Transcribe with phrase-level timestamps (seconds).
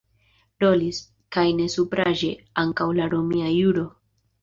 [0.63, 1.01] Rolis,
[1.37, 2.33] kaj ne supraĵe,
[2.65, 3.89] ankaŭ la romia juro.